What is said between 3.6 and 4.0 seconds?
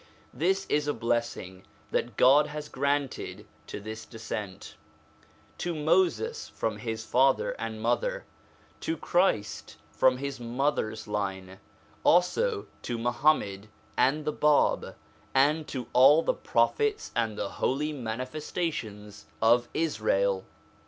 to